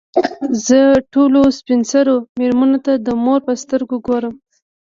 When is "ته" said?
2.85-2.93